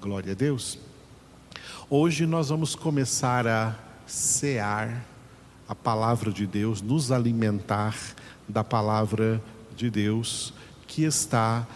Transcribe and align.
Glória 0.00 0.32
a 0.32 0.34
Deus. 0.34 0.78
Hoje 1.90 2.24
nós 2.24 2.48
vamos 2.48 2.74
começar 2.74 3.46
a 3.46 3.76
cear 4.06 5.04
a 5.68 5.74
palavra 5.74 6.32
de 6.32 6.46
Deus, 6.46 6.80
nos 6.80 7.12
alimentar 7.12 7.94
da 8.48 8.64
palavra 8.64 9.42
de 9.76 9.90
Deus 9.90 10.54
que 10.86 11.02
está 11.02 11.68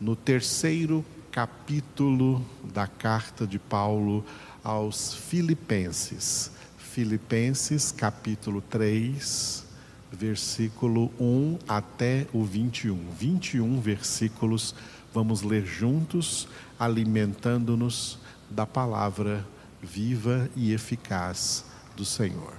no 0.00 0.16
terceiro 0.16 1.04
capítulo 1.30 2.42
da 2.72 2.86
carta 2.86 3.46
de 3.46 3.58
Paulo 3.58 4.24
aos 4.64 5.12
Filipenses. 5.12 6.50
Filipenses, 6.78 7.92
capítulo 7.92 8.62
3, 8.62 9.66
versículo 10.10 11.12
1 11.20 11.58
até 11.68 12.26
o 12.32 12.44
21. 12.44 13.10
21 13.10 13.78
versículos, 13.78 14.74
vamos 15.12 15.42
ler 15.42 15.66
juntos, 15.66 16.48
alimentando-nos 16.78 18.18
da 18.48 18.66
palavra 18.66 19.44
viva 19.82 20.48
e 20.54 20.72
eficaz 20.72 21.64
do 21.96 22.04
Senhor. 22.04 22.54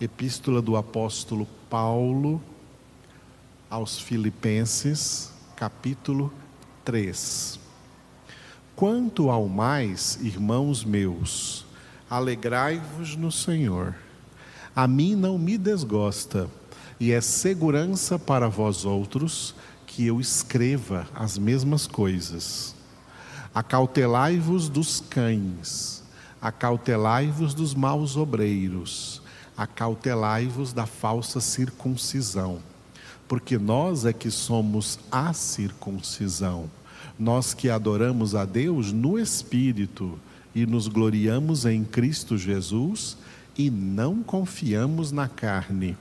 Epístola 0.00 0.62
do 0.62 0.76
apóstolo 0.76 1.46
Paulo 1.68 2.42
aos 3.68 3.98
Filipenses, 3.98 5.32
capítulo 5.56 6.32
3. 6.84 7.58
Quanto 8.76 9.30
ao 9.30 9.48
mais, 9.48 10.18
irmãos 10.20 10.84
meus, 10.84 11.64
alegrai-vos 12.08 13.16
no 13.16 13.30
Senhor. 13.30 13.94
A 14.74 14.86
mim 14.86 15.14
não 15.14 15.38
me 15.38 15.56
desgosta, 15.56 16.48
e 16.98 17.12
é 17.12 17.20
segurança 17.20 18.18
para 18.18 18.48
vós 18.48 18.84
outros 18.84 19.54
que 19.86 20.06
eu 20.06 20.20
escreva 20.20 21.06
as 21.14 21.36
mesmas 21.36 21.86
coisas. 21.86 22.74
Acautelai-vos 23.54 24.70
dos 24.70 25.00
cães, 25.00 26.02
acautelai-vos 26.40 27.52
dos 27.52 27.74
maus 27.74 28.16
obreiros, 28.16 29.20
acautelai-vos 29.54 30.72
da 30.72 30.86
falsa 30.86 31.38
circuncisão, 31.38 32.60
porque 33.28 33.58
nós 33.58 34.06
é 34.06 34.12
que 34.12 34.30
somos 34.30 34.98
a 35.10 35.34
circuncisão, 35.34 36.70
nós 37.18 37.52
que 37.52 37.68
adoramos 37.68 38.34
a 38.34 38.46
Deus 38.46 38.90
no 38.90 39.18
Espírito 39.18 40.18
e 40.54 40.64
nos 40.64 40.88
gloriamos 40.88 41.66
em 41.66 41.84
Cristo 41.84 42.38
Jesus 42.38 43.18
e 43.56 43.68
não 43.68 44.22
confiamos 44.22 45.12
na 45.12 45.28
carne. 45.28 45.94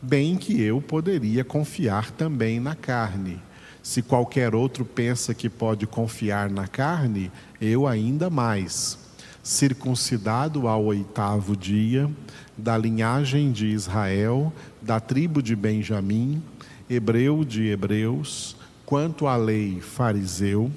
Bem 0.00 0.36
que 0.36 0.62
eu 0.62 0.80
poderia 0.80 1.42
confiar 1.42 2.12
também 2.12 2.60
na 2.60 2.76
carne 2.76 3.40
se 3.88 4.02
qualquer 4.02 4.54
outro 4.54 4.84
pensa 4.84 5.32
que 5.32 5.48
pode 5.48 5.86
confiar 5.86 6.50
na 6.50 6.68
carne, 6.68 7.32
eu 7.58 7.86
ainda 7.86 8.28
mais. 8.28 8.98
Circuncidado 9.42 10.68
ao 10.68 10.84
oitavo 10.84 11.56
dia, 11.56 12.06
da 12.54 12.76
linhagem 12.76 13.50
de 13.50 13.64
Israel, 13.68 14.52
da 14.82 15.00
tribo 15.00 15.42
de 15.42 15.56
Benjamim, 15.56 16.42
hebreu 16.90 17.42
de 17.42 17.68
hebreus, 17.68 18.58
quanto 18.84 19.26
à 19.26 19.36
lei, 19.36 19.80
fariseu, 19.80 20.70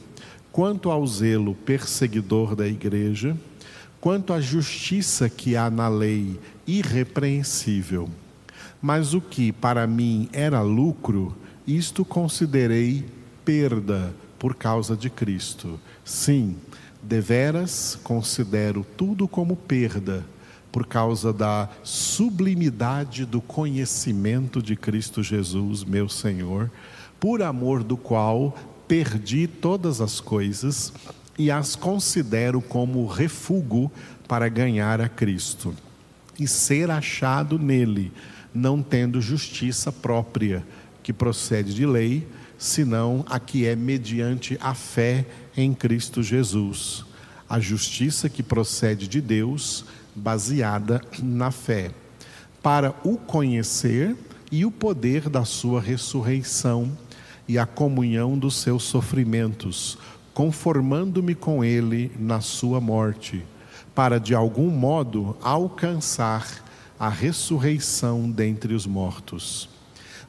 quanto 0.49 0.89
ao 0.89 1.05
zelo, 1.05 1.53
perseguidor 1.53 2.55
da 2.55 2.65
igreja, 2.65 3.35
quanto 3.99 4.31
à 4.31 4.39
justiça 4.39 5.29
que 5.29 5.57
há 5.57 5.69
na 5.69 5.89
lei, 5.89 6.39
irrepreensível. 6.65 8.09
Mas 8.81 9.13
o 9.13 9.19
que 9.19 9.51
para 9.51 9.85
mim 9.85 10.29
era 10.31 10.61
lucro, 10.61 11.35
isto 11.67 12.03
considerei 12.03 13.05
perda 13.45 14.13
por 14.37 14.55
causa 14.55 14.95
de 14.95 15.09
Cristo. 15.09 15.79
Sim, 16.03 16.55
deveras 17.01 17.99
considero 18.03 18.85
tudo 18.97 19.27
como 19.27 19.55
perda 19.55 20.25
por 20.71 20.87
causa 20.87 21.33
da 21.33 21.69
sublimidade 21.83 23.25
do 23.25 23.41
conhecimento 23.41 24.61
de 24.61 24.75
Cristo 24.75 25.21
Jesus, 25.21 25.83
meu 25.83 26.07
Senhor, 26.07 26.71
por 27.19 27.41
amor 27.41 27.83
do 27.83 27.97
qual 27.97 28.57
perdi 28.87 29.47
todas 29.47 30.01
as 30.01 30.19
coisas 30.19 30.93
e 31.37 31.51
as 31.51 31.75
considero 31.75 32.61
como 32.61 33.05
refúgio 33.05 33.91
para 34.27 34.47
ganhar 34.47 35.01
a 35.01 35.09
Cristo 35.09 35.73
e 36.39 36.47
ser 36.47 36.89
achado 36.89 37.59
nele, 37.59 38.11
não 38.53 38.81
tendo 38.81 39.21
justiça 39.21 39.91
própria 39.91 40.65
que 41.03 41.11
procede 41.11 41.73
de 41.73 41.85
lei, 41.85 42.27
senão 42.57 43.25
a 43.27 43.39
que 43.39 43.65
é 43.65 43.75
mediante 43.75 44.57
a 44.61 44.73
fé 44.73 45.25
em 45.57 45.73
Cristo 45.73 46.21
Jesus. 46.21 47.03
A 47.49 47.59
justiça 47.59 48.29
que 48.29 48.43
procede 48.43 49.07
de 49.07 49.19
Deus, 49.19 49.83
baseada 50.15 51.01
na 51.21 51.51
fé, 51.51 51.91
para 52.61 52.93
o 53.03 53.17
conhecer 53.17 54.15
e 54.51 54.65
o 54.65 54.71
poder 54.71 55.29
da 55.29 55.43
sua 55.45 55.81
ressurreição 55.81 56.91
e 57.47 57.57
a 57.57 57.65
comunhão 57.65 58.37
dos 58.37 58.55
seus 58.55 58.83
sofrimentos, 58.83 59.97
conformando-me 60.33 61.33
com 61.33 61.63
ele 61.63 62.11
na 62.19 62.41
sua 62.41 62.79
morte, 62.79 63.43
para 63.95 64.19
de 64.19 64.35
algum 64.35 64.69
modo 64.69 65.35
alcançar 65.41 66.47
a 66.99 67.09
ressurreição 67.09 68.29
dentre 68.29 68.73
os 68.75 68.85
mortos. 68.85 69.70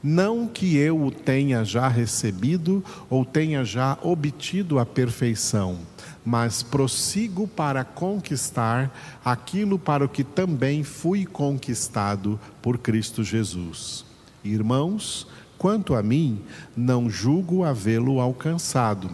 Não 0.03 0.49
que 0.49 0.77
eu 0.77 1.01
o 1.01 1.13
tenha 1.13 1.65
já 1.65 1.87
recebido 1.87 2.85
ou 3.09 3.25
tenha 3.25 3.65
já 3.65 3.97
obtido 4.03 4.81
a 4.81 4.85
perfeição, 4.85 5.79
mas 6.25 6.61
prossigo 6.61 7.47
para 7.47 7.85
conquistar 7.85 8.93
aquilo 9.25 9.79
para 9.79 10.05
o 10.05 10.09
que 10.09 10.25
também 10.25 10.83
fui 10.83 11.25
conquistado 11.25 12.39
por 12.61 12.79
Cristo 12.79 13.23
Jesus. 13.23 14.05
Irmãos, 14.43 15.29
quanto 15.57 15.95
a 15.95 16.03
mim, 16.03 16.41
não 16.77 17.09
julgo 17.09 17.63
havê-lo 17.63 18.21
alcançado, 18.21 19.09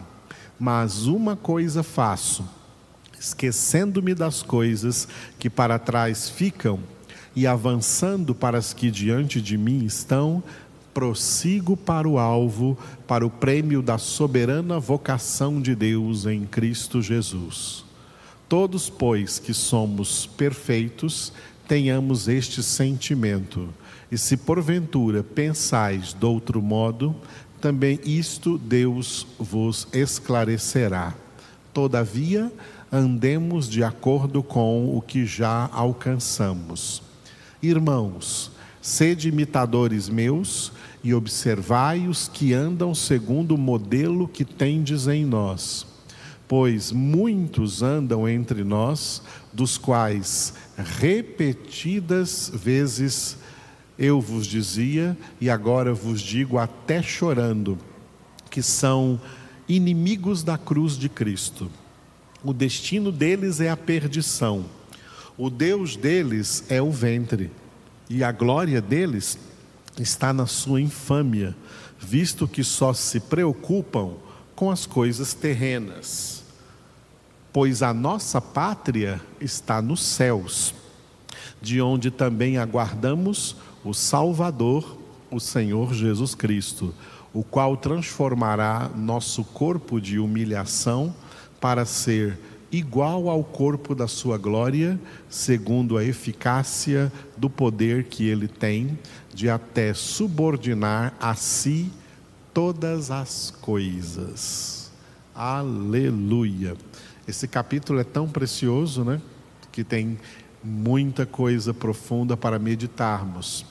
mas 0.59 1.05
uma 1.05 1.35
coisa 1.35 1.83
faço, 1.83 2.43
esquecendo-me 3.19 4.15
das 4.15 4.41
coisas 4.41 5.07
que 5.37 5.51
para 5.51 5.77
trás 5.77 6.27
ficam 6.27 6.79
e 7.35 7.45
avançando 7.45 8.33
para 8.33 8.57
as 8.57 8.73
que 8.73 8.89
diante 8.89 9.39
de 9.39 9.57
mim 9.57 9.85
estão, 9.85 10.43
prossigo 10.93 11.77
para 11.77 12.07
o 12.07 12.17
alvo, 12.17 12.77
para 13.07 13.25
o 13.25 13.29
prêmio 13.29 13.81
da 13.81 13.97
soberana 13.97 14.79
vocação 14.79 15.61
de 15.61 15.75
Deus 15.75 16.25
em 16.25 16.45
Cristo 16.45 17.01
Jesus. 17.01 17.85
Todos, 18.47 18.89
pois, 18.89 19.37
que 19.37 19.53
somos 19.53 20.25
perfeitos, 20.25 21.31
tenhamos 21.67 22.27
este 22.27 22.63
sentimento. 22.63 23.69
E 24.11 24.17
se 24.17 24.35
porventura 24.35 25.21
pensais 25.21 26.13
de 26.13 26.25
outro 26.25 26.61
modo, 26.61 27.15
também 27.61 27.99
isto 28.03 28.57
Deus 28.57 29.27
vos 29.37 29.87
esclarecerá. 29.93 31.13
Todavia, 31.73 32.51
andemos 32.91 33.69
de 33.69 33.83
acordo 33.83 34.41
com 34.41 34.97
o 34.97 35.01
que 35.01 35.25
já 35.25 35.69
alcançamos. 35.71 37.03
Irmãos, 37.61 38.51
Sede 38.81 39.27
imitadores 39.27 40.07
meus 40.07 40.71
e 41.03 41.13
observai 41.13 42.07
os 42.07 42.27
que 42.27 42.53
andam 42.53 42.95
segundo 42.95 43.55
o 43.55 43.57
modelo 43.57 44.27
que 44.27 44.45
tendes 44.45 45.07
em 45.07 45.25
nós. 45.25 45.85
Pois 46.47 46.91
muitos 46.91 47.83
andam 47.83 48.27
entre 48.27 48.63
nós, 48.63 49.21
dos 49.51 49.77
quais 49.77 50.53
repetidas 50.77 52.51
vezes 52.53 53.37
eu 53.97 54.21
vos 54.21 54.47
dizia, 54.47 55.15
e 55.41 55.49
agora 55.49 55.93
vos 55.93 56.21
digo 56.21 56.57
até 56.57 57.03
chorando, 57.03 57.77
que 58.49 58.63
são 58.63 59.19
inimigos 59.67 60.41
da 60.41 60.57
cruz 60.57 60.97
de 60.97 61.09
Cristo. 61.09 61.69
O 62.41 62.53
destino 62.53 63.11
deles 63.11 63.59
é 63.59 63.69
a 63.69 63.75
perdição, 63.77 64.65
o 65.37 65.49
Deus 65.49 65.97
deles 65.97 66.63
é 66.69 66.81
o 66.81 66.91
ventre 66.91 67.51
e 68.09 68.23
a 68.23 68.31
glória 68.31 68.81
deles 68.81 69.37
está 69.99 70.33
na 70.33 70.47
sua 70.47 70.81
infâmia, 70.81 71.55
visto 71.99 72.47
que 72.47 72.63
só 72.63 72.91
se 72.93 73.19
preocupam 73.19 74.13
com 74.55 74.71
as 74.71 74.85
coisas 74.85 75.33
terrenas. 75.33 76.43
Pois 77.53 77.83
a 77.83 77.93
nossa 77.93 78.41
pátria 78.41 79.21
está 79.39 79.81
nos 79.81 80.01
céus, 80.01 80.73
de 81.61 81.81
onde 81.81 82.09
também 82.09 82.57
aguardamos 82.57 83.55
o 83.83 83.93
Salvador, 83.93 84.97
o 85.29 85.39
Senhor 85.39 85.93
Jesus 85.93 86.33
Cristo, 86.33 86.93
o 87.33 87.43
qual 87.43 87.77
transformará 87.77 88.89
nosso 88.95 89.43
corpo 89.43 90.01
de 90.01 90.17
humilhação 90.17 91.13
para 91.59 91.85
ser 91.85 92.39
igual 92.71 93.29
ao 93.29 93.43
corpo 93.43 93.95
da 93.95 94.07
sua 94.07 94.37
glória, 94.37 94.99
segundo 95.29 95.97
a 95.97 96.03
eficácia 96.03 97.11
do 97.35 97.49
poder 97.49 98.05
que 98.05 98.27
ele 98.27 98.47
tem 98.47 98.97
de 99.33 99.49
até 99.49 99.93
subordinar 99.93 101.13
a 101.19 101.33
si 101.35 101.91
todas 102.53 103.11
as 103.11 103.51
coisas. 103.61 104.91
Aleluia. 105.33 106.75
Esse 107.27 107.47
capítulo 107.47 107.99
é 107.99 108.03
tão 108.03 108.27
precioso, 108.27 109.03
né? 109.03 109.21
Que 109.71 109.83
tem 109.83 110.17
muita 110.63 111.25
coisa 111.25 111.73
profunda 111.73 112.35
para 112.35 112.59
meditarmos. 112.59 113.65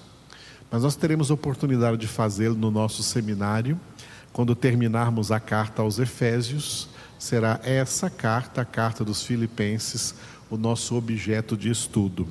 Mas 0.71 0.83
nós 0.83 0.97
teremos 0.97 1.31
oportunidade 1.31 1.97
de 1.97 2.07
fazê-lo 2.07 2.55
no 2.55 2.71
nosso 2.71 3.03
seminário, 3.03 3.79
quando 4.33 4.55
terminarmos 4.55 5.33
a 5.33 5.41
carta 5.41 5.83
aos 5.83 5.99
Efésios, 5.99 6.89
será 7.19 7.61
essa 7.65 8.09
carta, 8.09 8.61
a 8.61 8.65
carta 8.65 9.05
dos 9.05 9.23
Filipenses, 9.23 10.15
o 10.49 10.57
nosso 10.57 10.95
objeto 10.97 11.57
de 11.57 11.71
estudo. 11.71 12.27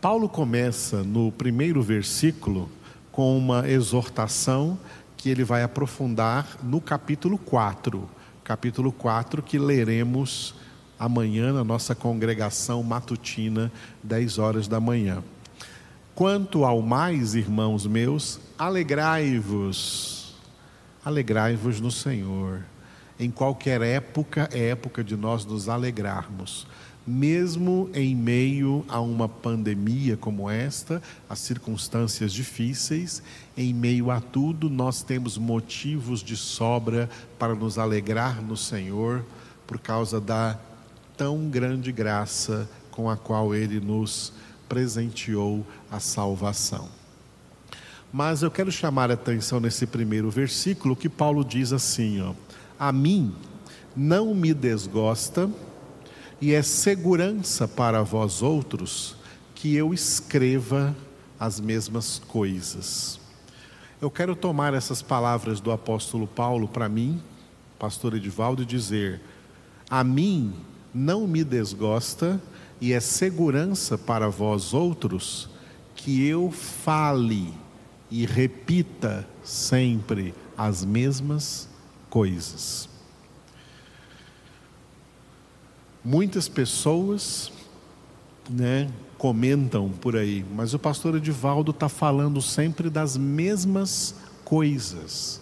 Paulo 0.00 0.28
começa 0.28 1.02
no 1.02 1.32
primeiro 1.32 1.82
versículo 1.82 2.70
com 3.10 3.36
uma 3.38 3.68
exortação 3.68 4.78
que 5.16 5.30
ele 5.30 5.42
vai 5.42 5.62
aprofundar 5.62 6.58
no 6.62 6.80
capítulo 6.80 7.38
4. 7.38 8.06
Capítulo 8.44 8.92
4 8.92 9.42
que 9.42 9.58
leremos 9.58 10.54
amanhã 10.98 11.52
na 11.52 11.64
nossa 11.64 11.94
congregação 11.94 12.82
matutina, 12.82 13.72
10 14.02 14.38
horas 14.38 14.68
da 14.68 14.78
manhã. 14.78 15.22
Quanto 16.14 16.64
ao 16.64 16.82
mais, 16.82 17.34
irmãos 17.34 17.86
meus, 17.86 18.38
alegrai-vos, 18.58 20.34
alegrai-vos 21.04 21.80
no 21.80 21.90
Senhor. 21.90 22.62
Em 23.18 23.30
qualquer 23.30 23.80
época 23.82 24.48
é 24.52 24.68
época 24.68 25.04
de 25.04 25.16
nós 25.16 25.44
nos 25.44 25.68
alegrarmos 25.68 26.66
mesmo 27.06 27.90
em 27.92 28.16
meio 28.16 28.84
a 28.88 29.00
uma 29.00 29.28
pandemia 29.28 30.16
como 30.16 30.48
esta, 30.48 31.02
as 31.28 31.38
circunstâncias 31.38 32.32
difíceis, 32.32 33.22
em 33.56 33.74
meio 33.74 34.10
a 34.10 34.20
tudo, 34.20 34.70
nós 34.70 35.02
temos 35.02 35.36
motivos 35.36 36.22
de 36.22 36.36
sobra 36.36 37.08
para 37.38 37.54
nos 37.54 37.78
alegrar 37.78 38.40
no 38.42 38.56
Senhor, 38.56 39.24
por 39.66 39.78
causa 39.78 40.20
da 40.20 40.58
tão 41.16 41.48
grande 41.48 41.92
graça 41.92 42.68
com 42.90 43.10
a 43.10 43.16
qual 43.16 43.54
Ele 43.54 43.80
nos 43.80 44.32
presenteou 44.68 45.64
a 45.90 46.00
salvação. 46.00 46.88
Mas 48.12 48.42
eu 48.42 48.50
quero 48.50 48.70
chamar 48.70 49.10
a 49.10 49.14
atenção 49.14 49.60
nesse 49.60 49.86
primeiro 49.86 50.30
versículo 50.30 50.96
que 50.96 51.08
Paulo 51.08 51.44
diz 51.44 51.72
assim: 51.72 52.20
ó, 52.20 52.32
A 52.78 52.90
mim 52.92 53.34
não 53.96 54.34
me 54.34 54.52
desgosta 54.52 55.50
e 56.40 56.52
é 56.52 56.62
segurança 56.62 57.68
para 57.68 58.02
vós 58.02 58.42
outros 58.42 59.16
que 59.54 59.74
eu 59.74 59.94
escreva 59.94 60.94
as 61.38 61.60
mesmas 61.60 62.20
coisas. 62.26 63.20
Eu 64.00 64.10
quero 64.10 64.34
tomar 64.34 64.74
essas 64.74 65.00
palavras 65.00 65.60
do 65.60 65.70
apóstolo 65.70 66.26
Paulo 66.26 66.68
para 66.68 66.88
mim, 66.88 67.22
pastor 67.78 68.14
Edivaldo, 68.14 68.62
e 68.62 68.66
dizer: 68.66 69.20
A 69.88 70.02
mim 70.02 70.52
não 70.92 71.26
me 71.26 71.44
desgosta 71.44 72.40
e 72.80 72.92
é 72.92 73.00
segurança 73.00 73.96
para 73.96 74.28
vós 74.28 74.74
outros 74.74 75.48
que 75.94 76.26
eu 76.26 76.50
fale 76.50 77.54
e 78.10 78.26
repita 78.26 79.26
sempre 79.42 80.34
as 80.56 80.84
mesmas 80.84 81.68
coisas. 82.14 82.88
Muitas 86.04 86.48
pessoas 86.48 87.50
né, 88.48 88.88
comentam 89.18 89.90
por 89.90 90.14
aí, 90.14 90.46
mas 90.54 90.74
o 90.74 90.78
pastor 90.78 91.16
Edivaldo 91.16 91.72
está 91.72 91.88
falando 91.88 92.40
sempre 92.40 92.88
das 92.88 93.16
mesmas 93.16 94.14
coisas. 94.44 95.40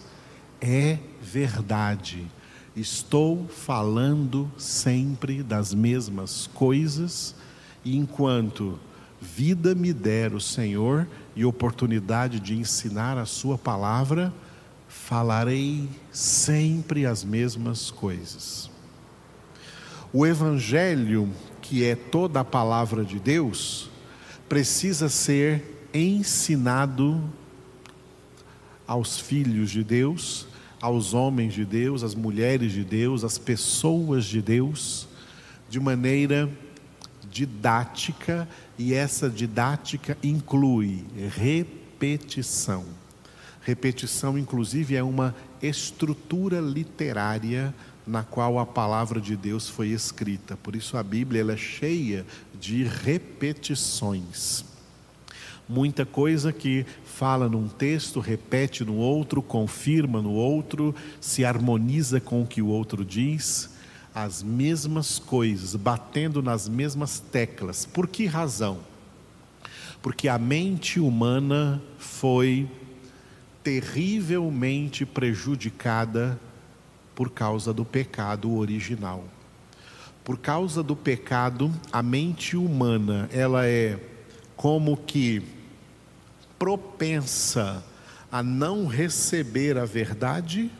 É 0.59 0.97
verdade. 1.21 2.25
Estou 2.75 3.47
falando 3.47 4.51
sempre 4.57 5.43
das 5.43 5.75
mesmas 5.75 6.49
coisas, 6.55 7.35
e 7.85 7.95
enquanto 7.95 8.79
vida 9.21 9.75
me 9.75 9.93
der 9.93 10.33
o 10.33 10.41
Senhor 10.41 11.07
e 11.35 11.45
oportunidade 11.45 12.39
de 12.39 12.57
ensinar 12.57 13.19
a 13.19 13.27
Sua 13.27 13.59
palavra, 13.59 14.33
falarei 14.93 15.89
sempre 16.11 17.05
as 17.05 17.23
mesmas 17.23 17.89
coisas. 17.89 18.69
O 20.13 20.25
Evangelho, 20.25 21.29
que 21.61 21.83
é 21.83 21.95
toda 21.95 22.41
a 22.41 22.45
palavra 22.45 23.03
de 23.03 23.19
Deus, 23.19 23.89
precisa 24.47 25.09
ser 25.09 25.87
ensinado 25.93 27.21
aos 28.87 29.19
filhos 29.19 29.71
de 29.71 29.83
Deus, 29.83 30.47
aos 30.79 31.13
homens 31.13 31.53
de 31.53 31.65
Deus, 31.65 32.03
às 32.03 32.13
mulheres 32.13 32.71
de 32.71 32.83
Deus, 32.83 33.23
às 33.23 33.39
pessoas 33.39 34.25
de 34.25 34.41
Deus, 34.41 35.07
de 35.69 35.79
maneira 35.79 36.49
didática, 37.29 38.47
e 38.77 38.93
essa 38.93 39.27
didática 39.27 40.15
inclui 40.23 41.03
repetição. 41.35 43.02
Repetição, 43.63 44.37
inclusive, 44.37 44.95
é 44.95 45.03
uma 45.03 45.33
estrutura 45.61 46.59
literária 46.59 47.73
na 48.05 48.21
qual 48.21 48.59
a 48.59 48.65
palavra 48.65 49.21
de 49.21 49.35
Deus 49.37 49.69
foi 49.69 49.87
escrita. 49.89 50.57
Por 50.57 50.75
isso 50.75 50.97
a 50.97 51.03
Bíblia 51.03 51.41
ela 51.41 51.53
é 51.53 51.57
cheia 51.57 52.25
de 52.59 52.83
repetições. 52.83 54.65
Muita 55.67 56.05
coisa 56.05 56.51
que 56.51 56.85
fala 57.05 57.47
num 57.47 57.69
texto, 57.69 58.19
repete 58.19 58.83
no 58.83 58.95
outro, 58.95 59.41
confirma 59.41 60.21
no 60.21 60.31
outro, 60.31 60.93
se 61.21 61.45
harmoniza 61.45 62.19
com 62.19 62.41
o 62.41 62.45
que 62.45 62.61
o 62.61 62.67
outro 62.67 63.05
diz, 63.05 63.69
as 64.13 64.43
mesmas 64.43 65.17
coisas, 65.19 65.73
batendo 65.75 66.43
nas 66.43 66.67
mesmas 66.67 67.19
teclas. 67.19 67.85
Por 67.85 68.07
que 68.07 68.25
razão? 68.25 68.79
Porque 70.01 70.27
a 70.27 70.37
mente 70.37 70.99
humana 70.99 71.81
foi 71.97 72.67
terrivelmente 73.63 75.05
prejudicada 75.05 76.39
por 77.15 77.31
causa 77.31 77.73
do 77.73 77.85
pecado 77.85 78.53
original. 78.55 79.23
Por 80.23 80.37
causa 80.37 80.81
do 80.81 80.95
pecado, 80.95 81.71
a 81.91 82.01
mente 82.01 82.55
humana, 82.57 83.29
ela 83.31 83.65
é 83.67 83.99
como 84.55 84.97
que 84.97 85.41
propensa 86.57 87.83
a 88.31 88.41
não 88.41 88.87
receber 88.87 89.77
a 89.77 89.85
verdade 89.85 90.71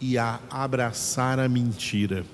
e 0.00 0.18
a 0.18 0.40
abraçar 0.50 1.40
a 1.40 1.48
mentira. 1.48 2.24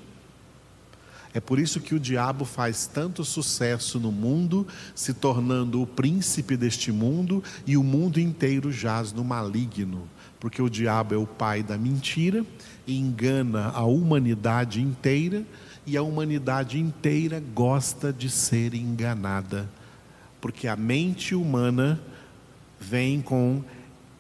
É 1.35 1.41
por 1.41 1.59
isso 1.59 1.81
que 1.81 1.95
o 1.95 2.01
diabo 2.01 2.45
faz 2.45 2.87
tanto 2.87 3.25
sucesso 3.25 3.99
no 3.99 4.13
mundo, 4.13 4.67
se 4.95 5.15
tornando 5.15 5.81
o 5.81 5.87
príncipe 5.87 6.57
deste 6.57 6.93
mundo, 6.93 7.43
e 7.67 7.77
o 7.77 7.83
mundo 7.83 8.21
inteiro 8.21 8.71
jaz 8.71 9.13
no 9.13 9.25
maligno, 9.25 10.09
porque 10.39 10.61
o 10.61 10.69
diabo 10.69 11.15
é 11.15 11.19
o 11.19 11.27
pai 11.27 11.63
da 11.63 11.79
mentira 11.79 12.45
e 12.87 12.99
engana 12.99 13.69
a 13.69 13.85
humanidade 13.85 14.81
inteira, 14.81 15.45
e 15.87 15.97
a 15.97 16.03
humanidade 16.03 16.79
inteira 16.79 17.43
gosta 17.55 18.13
de 18.13 18.31
ser 18.31 18.75
enganada, 18.75 19.69
porque 20.41 20.69
a 20.69 20.77
mente 20.77 21.35
humana 21.35 22.01
vem 22.79 23.21
com 23.21 23.65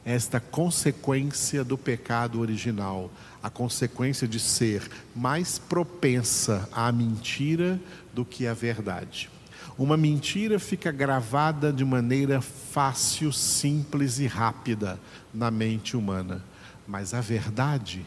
esta 0.04 0.40
consequência 0.40 1.62
do 1.62 1.78
pecado 1.78 2.40
original, 2.40 3.10
a 3.42 3.48
consequência 3.48 4.26
de 4.26 4.40
ser 4.40 4.88
mais 5.14 5.58
propensa 5.58 6.68
à 6.72 6.90
mentira 6.90 7.80
do 8.12 8.24
que 8.24 8.46
à 8.46 8.54
verdade. 8.54 9.30
Uma 9.78 9.96
mentira 9.96 10.58
fica 10.58 10.92
gravada 10.92 11.72
de 11.72 11.84
maneira 11.84 12.40
fácil, 12.40 13.32
simples 13.32 14.18
e 14.18 14.26
rápida 14.26 14.98
na 15.32 15.50
mente 15.50 15.96
humana, 15.96 16.42
mas 16.86 17.14
a 17.14 17.20
verdade 17.20 18.04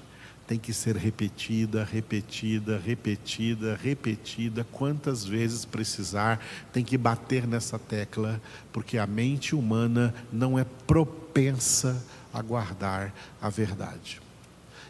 tem 0.48 0.60
que 0.60 0.72
ser 0.74 0.96
repetida, 0.96 1.84
repetida, 1.84 2.78
repetida, 2.78 3.80
repetida, 3.82 4.66
quantas 4.72 5.25
vezes 5.25 5.66
precisar, 5.66 6.40
tem 6.72 6.84
que 6.84 6.98
bater 6.98 7.48
nessa 7.48 7.80
tecla, 7.80 8.40
porque 8.72 8.98
a 8.98 9.08
mente 9.08 9.56
humana 9.56 10.14
não 10.32 10.60
é 10.60 10.66
propensa 10.86 12.04
a 12.34 12.42
guardar 12.42 13.14
a 13.42 13.50
verdade. 13.50 14.22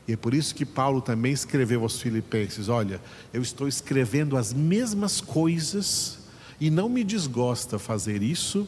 E 0.08 0.14
é 0.14 0.18
por 0.18 0.34
isso 0.34 0.54
que 0.54 0.66
Paulo 0.66 1.02
também 1.02 1.32
escreveu 1.32 1.82
aos 1.84 2.02
Filipenses: 2.02 2.70
Olha, 2.70 3.02
eu 3.34 3.42
estou 3.42 3.68
escrevendo 3.68 4.38
as 4.38 4.54
mesmas 4.54 5.20
coisas 5.22 6.20
e 6.60 6.70
não 6.70 6.88
me 6.88 7.04
desgosta 7.04 7.80
fazer 7.80 8.22
isso, 8.22 8.68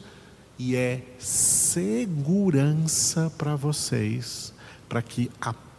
e 0.58 0.76
é 0.76 1.04
segurança 1.20 2.12
para 3.38 3.56
vocês, 3.56 4.52
para 4.90 5.02
que 5.02 5.30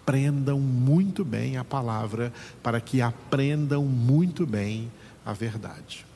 aprendam 0.09 0.59
muito 0.59 1.23
bem 1.23 1.59
a 1.59 1.65
palavra, 1.65 2.33
para 2.63 2.81
que 2.81 3.03
aprendam 3.03 3.85
muito 3.85 4.47
bem 4.47 4.91
a 5.23 5.35
verdade. 5.35 6.07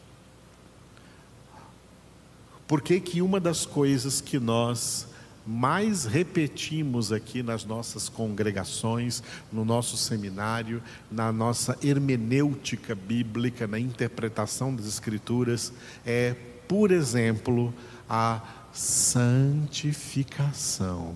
Por 2.66 2.80
que, 2.80 2.98
que 3.00 3.20
uma 3.20 3.38
das 3.38 3.66
coisas 3.66 4.22
que 4.22 4.38
nós 4.38 5.06
mais 5.46 6.06
repetimos 6.06 7.12
aqui 7.12 7.42
nas 7.42 7.66
nossas 7.66 8.08
congregações, 8.08 9.22
no 9.52 9.62
nosso 9.62 9.98
seminário, 9.98 10.82
na 11.10 11.30
nossa 11.30 11.76
hermenêutica 11.82 12.94
bíblica, 12.94 13.66
na 13.66 13.78
interpretação 13.78 14.74
das 14.74 14.86
Escrituras, 14.86 15.70
é, 16.06 16.34
por 16.66 16.90
exemplo, 16.90 17.74
a 18.08 18.40
santificação. 18.72 21.14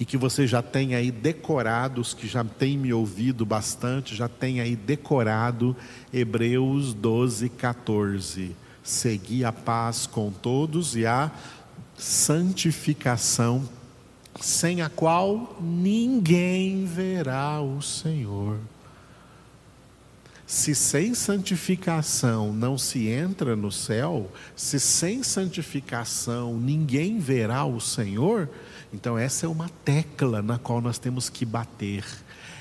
E 0.00 0.04
que 0.04 0.16
você 0.16 0.46
já 0.46 0.62
tem 0.62 0.94
aí 0.94 1.10
decorado, 1.10 2.00
os 2.00 2.14
que 2.14 2.28
já 2.28 2.44
têm 2.44 2.78
me 2.78 2.92
ouvido 2.92 3.44
bastante, 3.44 4.14
já 4.14 4.28
tem 4.28 4.60
aí 4.60 4.76
decorado 4.76 5.76
Hebreus 6.12 6.94
12, 6.94 7.48
14. 7.48 8.54
Segui 8.82 9.44
a 9.44 9.52
paz 9.52 10.06
com 10.06 10.30
todos 10.30 10.94
e 10.94 11.04
a 11.04 11.32
santificação, 11.96 13.68
sem 14.40 14.82
a 14.82 14.88
qual 14.88 15.58
ninguém 15.60 16.84
verá 16.86 17.60
o 17.60 17.82
Senhor. 17.82 18.58
Se 20.48 20.74
sem 20.74 21.12
santificação 21.12 22.54
não 22.54 22.78
se 22.78 23.06
entra 23.08 23.54
no 23.54 23.70
céu, 23.70 24.32
se 24.56 24.80
sem 24.80 25.22
santificação 25.22 26.56
ninguém 26.56 27.18
verá 27.18 27.66
o 27.66 27.78
Senhor, 27.78 28.48
então 28.92 29.18
essa 29.18 29.46
é 29.46 29.48
uma 29.48 29.68
tecla 29.84 30.40
na 30.40 30.58
qual 30.58 30.80
nós 30.80 30.98
temos 30.98 31.28
que 31.28 31.44
bater. 31.44 32.04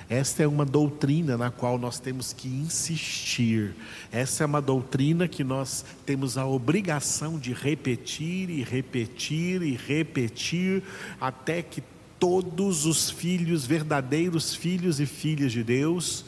Esta 0.10 0.44
é 0.44 0.48
uma 0.48 0.66
doutrina 0.66 1.38
na 1.38 1.52
qual 1.52 1.78
nós 1.78 2.00
temos 2.00 2.32
que 2.32 2.48
insistir. 2.48 3.76
Essa 4.10 4.44
é 4.44 4.46
uma 4.46 4.62
doutrina 4.62 5.28
que 5.28 5.44
nós 5.44 5.84
temos 6.06 6.38
a 6.38 6.46
obrigação 6.46 7.38
de 7.38 7.52
repetir 7.52 8.50
e 8.50 8.64
repetir 8.64 9.62
e 9.62 9.76
repetir 9.76 10.82
até 11.20 11.62
que 11.62 11.84
todos 12.18 12.86
os 12.86 13.10
filhos, 13.10 13.66
verdadeiros 13.66 14.56
filhos 14.56 15.02
e 15.02 15.06
filhas 15.06 15.52
de 15.52 15.62
Deus, 15.62 16.24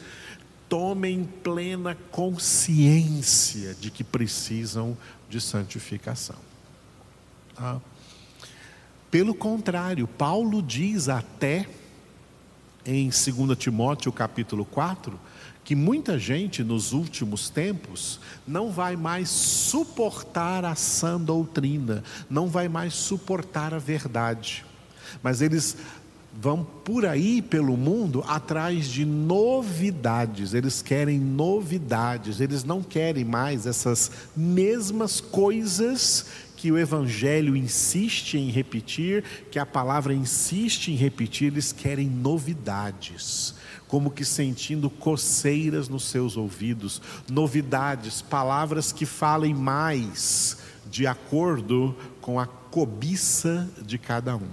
tomem 0.68 1.24
plena 1.24 1.96
consciência 2.10 3.74
de 3.74 3.90
que 3.90 4.04
precisam 4.04 4.96
de 5.28 5.40
santificação. 5.40 6.36
Ah. 7.56 7.80
Pelo 9.10 9.34
contrário, 9.34 10.06
Paulo 10.06 10.62
diz 10.62 11.08
até 11.08 11.66
em 12.86 13.10
2 13.10 13.58
Timóteo 13.58 14.12
capítulo 14.12 14.64
4 14.64 15.18
que 15.64 15.74
muita 15.74 16.18
gente 16.18 16.62
nos 16.62 16.92
últimos 16.92 17.50
tempos 17.50 18.20
não 18.46 18.70
vai 18.70 18.96
mais 18.96 19.28
suportar 19.28 20.64
a 20.64 20.74
sã 20.74 21.20
doutrina, 21.20 22.04
não 22.28 22.46
vai 22.46 22.68
mais 22.68 22.94
suportar 22.94 23.74
a 23.74 23.78
verdade, 23.78 24.64
mas 25.22 25.42
eles 25.42 25.76
vão 26.32 26.64
por 26.64 27.04
aí 27.04 27.42
pelo 27.42 27.76
mundo 27.76 28.24
atrás 28.28 28.86
de 28.86 29.04
novidades, 29.04 30.54
eles 30.54 30.80
querem 30.80 31.18
novidades, 31.18 32.40
eles 32.40 32.62
não 32.62 32.82
querem 32.82 33.24
mais 33.24 33.66
essas 33.66 34.10
mesmas 34.36 35.20
coisas 35.20 36.26
que 36.60 36.70
o 36.70 36.76
Evangelho 36.76 37.56
insiste 37.56 38.36
em 38.36 38.50
repetir, 38.50 39.24
que 39.50 39.58
a 39.58 39.64
palavra 39.64 40.12
insiste 40.12 40.88
em 40.88 40.94
repetir, 40.94 41.46
eles 41.46 41.72
querem 41.72 42.06
novidades, 42.06 43.54
como 43.88 44.10
que 44.10 44.26
sentindo 44.26 44.90
coceiras 44.90 45.88
nos 45.88 46.04
seus 46.04 46.36
ouvidos, 46.36 47.00
novidades, 47.30 48.20
palavras 48.20 48.92
que 48.92 49.06
falem 49.06 49.54
mais 49.54 50.58
de 50.90 51.06
acordo 51.06 51.96
com 52.20 52.38
a 52.38 52.44
cobiça 52.44 53.66
de 53.80 53.96
cada 53.96 54.36
um. 54.36 54.50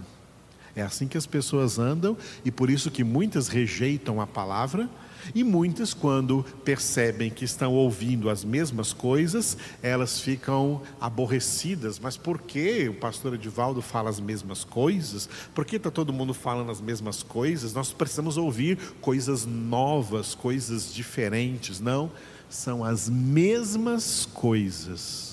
É 0.77 0.83
assim 0.83 1.09
que 1.09 1.17
as 1.17 1.25
pessoas 1.25 1.77
andam 1.77 2.15
e 2.45 2.49
por 2.49 2.69
isso 2.69 2.89
que 2.89 3.03
muitas 3.03 3.49
rejeitam 3.49 4.21
a 4.21 4.25
palavra 4.25 4.89
e 5.33 5.43
muitas, 5.43 5.93
quando 5.93 6.45
percebem 6.63 7.29
que 7.29 7.45
estão 7.45 7.73
ouvindo 7.73 8.29
as 8.29 8.43
mesmas 8.43 8.93
coisas, 8.93 9.57
elas 9.81 10.19
ficam 10.19 10.81
aborrecidas. 10.99 11.99
Mas 11.99 12.17
por 12.17 12.41
que 12.41 12.89
o 12.89 12.93
pastor 12.93 13.33
Edivaldo 13.33 13.81
fala 13.81 14.09
as 14.09 14.19
mesmas 14.19 14.63
coisas? 14.63 15.29
Por 15.53 15.65
que 15.65 15.77
está 15.77 15.91
todo 15.91 16.13
mundo 16.13 16.33
falando 16.33 16.71
as 16.71 16.81
mesmas 16.81 17.23
coisas? 17.23 17.73
Nós 17.73 17.93
precisamos 17.93 18.37
ouvir 18.37 18.77
coisas 19.01 19.45
novas, 19.45 20.35
coisas 20.35 20.93
diferentes. 20.93 21.79
Não, 21.79 22.11
são 22.49 22.83
as 22.83 23.09
mesmas 23.09 24.27
coisas 24.33 25.27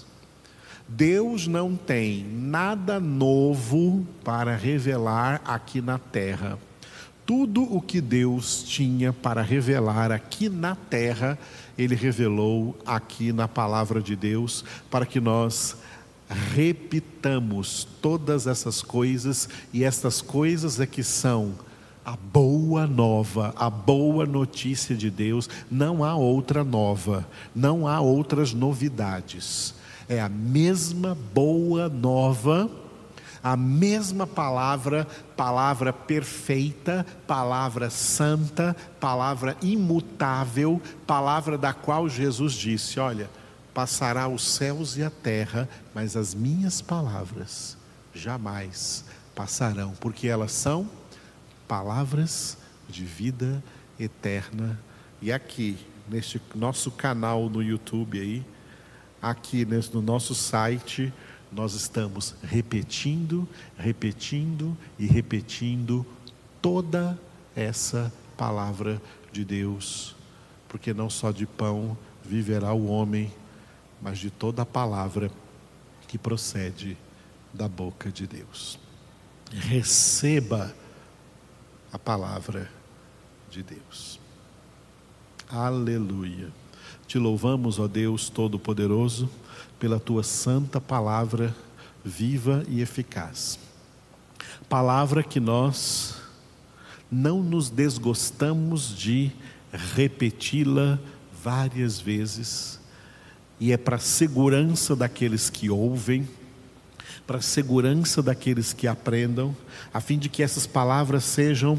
Deus 0.89 1.47
não 1.47 1.77
tem 1.77 2.25
nada 2.25 3.01
novo 3.01 4.07
para 4.23 4.55
revelar 4.55 5.41
aqui 5.45 5.81
na 5.81 5.99
terra. 5.99 6.59
Tudo 7.27 7.63
o 7.63 7.81
que 7.81 8.01
Deus 8.01 8.63
tinha 8.63 9.13
para 9.13 9.41
revelar 9.41 10.13
aqui 10.13 10.49
na 10.49 10.75
terra, 10.75 11.39
Ele 11.77 11.95
revelou 11.95 12.77
aqui 12.85 13.33
na 13.33 13.49
palavra 13.49 14.01
de 14.03 14.15
Deus, 14.15 14.65
para 14.91 15.07
que 15.07 15.21
nós 15.21 15.77
repitamos 16.55 17.87
todas 18.03 18.47
essas 18.47 18.83
coisas, 18.83 19.49
e 19.73 19.85
estas 19.85 20.21
coisas 20.21 20.79
é 20.81 20.87
que 20.87 21.03
são 21.03 21.55
a 22.05 22.17
boa 22.17 22.87
nova, 22.87 23.55
a 23.57 23.71
boa 23.71 24.27
notícia 24.27 24.95
de 24.95 25.11
Deus, 25.11 25.49
não 25.71 26.05
há 26.05 26.15
outra 26.15 26.63
nova, 26.63 27.27
não 27.55 27.89
há 27.89 28.01
outras 28.01 28.53
novidades. 28.53 29.75
É 30.07 30.21
a 30.21 30.29
mesma 30.29 31.17
boa 31.33 31.89
nova, 31.89 32.71
a 33.45 33.59
mesma 33.59 34.27
palavra, 34.27 35.07
palavra 35.37 35.93
perfeita, 35.93 37.05
palavra 37.27 37.91
santa, 37.91 38.75
palavra 38.99 39.55
imutável, 39.61 40.81
palavra 41.07 41.59
da 41.59 41.75
qual 41.75 42.09
Jesus 42.09 42.55
disse: 42.55 42.99
Olha, 42.99 43.29
passará 43.75 44.27
os 44.29 44.43
céus 44.43 44.97
e 44.97 45.03
a 45.03 45.11
terra, 45.11 45.69
mas 45.95 46.17
as 46.17 46.35
minhas 46.35 46.81
palavras 46.81 47.77
jamais 48.15 49.05
passarão, 49.35 49.93
porque 50.01 50.27
elas 50.27 50.53
são 50.53 50.89
palavras 51.69 52.57
de 52.89 53.05
vida 53.05 53.63
eterna. 54.01 54.81
E 55.21 55.31
aqui, 55.31 55.77
neste 56.09 56.41
nosso 56.55 56.91
canal 56.91 57.51
no 57.51 57.63
YouTube 57.63 58.19
aí, 58.19 58.43
aqui 59.21 59.67
no 59.93 60.01
nosso 60.01 60.35
site, 60.35 61.13
nós 61.55 61.75
estamos 61.75 62.35
repetindo, 62.43 63.49
repetindo 63.79 64.77
e 64.99 65.07
repetindo 65.07 66.05
toda 66.61 67.19
essa 67.55 68.13
palavra 68.37 69.01
de 69.31 69.45
Deus, 69.45 70.17
porque 70.69 70.93
não 70.93 71.09
só 71.09 71.31
de 71.31 71.47
pão 71.47 71.97
viverá 72.25 72.73
o 72.73 72.87
homem, 72.87 73.33
mas 74.03 74.19
de 74.19 74.31
toda 74.31 74.63
a 74.63 74.67
palavra 74.67 75.31
que 76.09 76.19
procede 76.19 76.97
da 77.53 77.69
boca 77.69 78.11
de 78.11 78.27
Deus. 78.27 78.79
Receba 79.53 80.75
a 81.93 81.99
palavra 81.99 82.69
de 83.49 83.63
Deus. 83.63 84.19
Aleluia. 85.49 86.53
Te 87.07 87.19
louvamos, 87.19 87.79
ó 87.79 87.87
Deus 87.87 88.29
Todo-Poderoso, 88.29 89.31
pela 89.85 90.01
tua 90.01 90.23
santa 90.23 90.81
palavra 90.81 91.55
viva 92.03 92.65
e 92.69 92.81
eficaz. 92.81 93.59
Palavra 94.67 95.23
que 95.23 95.39
nós 95.39 96.15
não 97.13 97.43
nos 97.43 97.69
desgostamos 97.69 98.97
de 98.97 99.31
repeti-la 99.71 100.99
várias 101.43 102.01
vezes, 102.01 102.81
e 103.61 103.73
é 103.73 103.77
para 103.77 103.99
segurança 103.99 104.97
daqueles 104.97 105.51
que 105.51 105.69
ouvem, 105.69 106.27
para 107.27 107.43
segurança 107.43 108.23
daqueles 108.23 108.73
que 108.73 108.89
aprendam, 108.89 109.55
a 109.93 110.01
fim 110.01 110.19
de 110.19 110.31
que 110.31 110.43
essas 110.43 110.67
palavras 110.67 111.25
sejam 111.25 111.79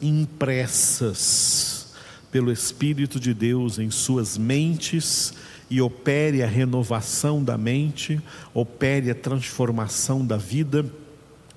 impressas 0.00 1.94
pelo 2.32 2.50
Espírito 2.50 3.20
de 3.20 3.32
Deus 3.32 3.78
em 3.78 3.92
suas 3.92 4.36
mentes 4.36 5.32
e 5.72 5.80
opere 5.80 6.42
a 6.42 6.46
renovação 6.46 7.42
da 7.42 7.56
mente, 7.56 8.20
opere 8.52 9.10
a 9.10 9.14
transformação 9.14 10.22
da 10.22 10.36
vida, 10.36 10.84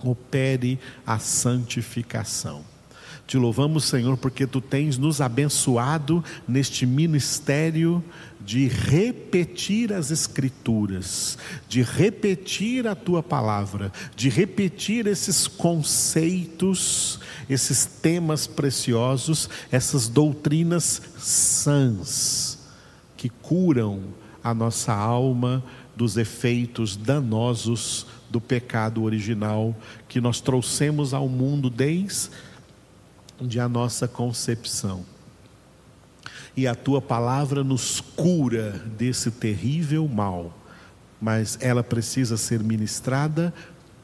opere 0.02 0.80
a 1.06 1.20
santificação. 1.20 2.64
Te 3.28 3.36
louvamos, 3.38 3.84
Senhor, 3.84 4.16
porque 4.16 4.48
tu 4.48 4.62
tens 4.62 4.98
nos 4.98 5.20
abençoado 5.20 6.24
neste 6.48 6.86
ministério 6.86 8.02
de 8.40 8.70
repetir 8.70 9.92
as 9.92 10.12
Escrituras, 10.12 11.38
de 11.68 11.82
repetir 11.82 12.88
a 12.88 12.96
tua 12.96 13.22
palavra, 13.22 13.92
de 14.16 14.30
repetir 14.30 15.08
esses 15.08 15.46
conceitos, 15.46 17.20
esses 17.50 17.86
temas 17.86 18.48
preciosos, 18.48 19.50
essas 19.70 20.08
doutrinas 20.08 21.02
sãs, 21.18 22.55
que 23.26 23.30
curam 23.42 24.04
a 24.44 24.54
nossa 24.54 24.94
alma 24.94 25.64
dos 25.96 26.16
efeitos 26.16 26.96
danosos 26.96 28.06
do 28.30 28.40
pecado 28.40 29.02
original 29.02 29.76
que 30.08 30.22
nós 30.22 30.40
trouxemos 30.40 31.12
ao 31.12 31.28
mundo 31.28 31.68
desde 31.68 32.30
a 33.60 33.68
nossa 33.68 34.08
concepção. 34.08 35.04
E 36.56 36.68
a 36.68 36.76
tua 36.76 37.02
palavra 37.02 37.64
nos 37.64 38.00
cura 38.00 38.74
desse 38.96 39.32
terrível 39.32 40.08
mal, 40.08 40.56
mas 41.20 41.58
ela 41.60 41.84
precisa 41.84 42.38
ser 42.38 42.60
ministrada 42.60 43.52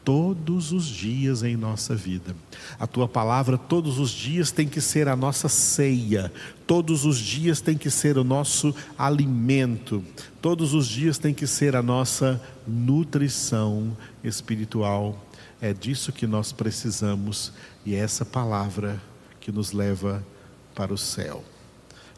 todos 0.04 0.72
os 0.72 0.86
dias 0.86 1.44
em 1.44 1.56
nossa 1.56 1.96
vida. 1.96 2.36
A 2.80 2.88
tua 2.88 3.08
palavra 3.08 3.58
todos 3.58 4.00
os 4.00 4.10
dias 4.10 4.52
tem 4.52 4.68
que 4.68 4.82
ser 4.82 5.08
a 5.08 5.16
nossa 5.16 5.48
ceia, 5.48 6.32
todos 6.66 7.06
os 7.06 7.18
dias 7.18 7.62
tem 7.62 7.78
que 7.78 7.90
ser 7.90 8.18
o 8.18 8.24
nosso 8.24 8.76
alimento, 8.98 10.04
todos 10.42 10.74
os 10.74 10.88
dias 10.88 11.18
tem 11.18 11.34
que 11.34 11.46
ser 11.46 11.76
a 11.76 11.82
nossa 11.82 12.42
nutrição 12.68 13.96
espiritual. 14.24 15.24
É 15.62 15.74
disso 15.74 16.12
que 16.12 16.26
nós 16.26 16.52
precisamos 16.52 17.54
e 17.86 17.94
é 17.94 18.00
essa 18.00 18.26
palavra 18.26 19.02
que 19.40 19.52
nos 19.52 19.72
leva 19.72 20.26
para 20.74 20.94
o 20.94 20.98
céu. 20.98 21.44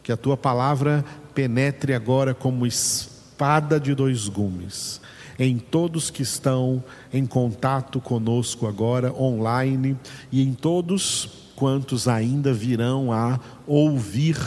Que 0.01 0.11
a 0.11 0.17
tua 0.17 0.37
palavra 0.37 1.03
penetre 1.33 1.93
agora 1.93 2.33
como 2.33 2.65
espada 2.65 3.79
de 3.79 3.93
dois 3.93 4.27
gumes 4.27 5.01
em 5.37 5.57
todos 5.57 6.09
que 6.09 6.21
estão 6.21 6.83
em 7.11 7.25
contato 7.25 7.99
conosco 7.99 8.67
agora, 8.67 9.13
online, 9.13 9.97
e 10.31 10.41
em 10.41 10.53
todos 10.53 11.51
quantos 11.55 12.07
ainda 12.07 12.53
virão 12.53 13.11
a 13.11 13.39
ouvir 13.65 14.37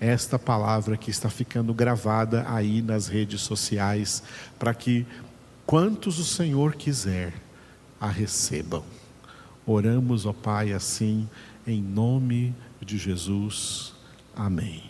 esta 0.00 0.38
palavra 0.38 0.96
que 0.96 1.10
está 1.10 1.28
ficando 1.28 1.74
gravada 1.74 2.44
aí 2.48 2.80
nas 2.80 3.06
redes 3.06 3.42
sociais, 3.42 4.22
para 4.58 4.72
que 4.72 5.06
quantos 5.66 6.18
o 6.18 6.24
Senhor 6.24 6.74
quiser 6.74 7.34
a 8.00 8.08
recebam. 8.08 8.82
Oramos, 9.66 10.24
ó 10.24 10.32
Pai, 10.32 10.72
assim, 10.72 11.28
em 11.66 11.82
nome 11.82 12.54
de 12.80 12.96
Jesus. 12.96 13.92
Amém. 14.34 14.89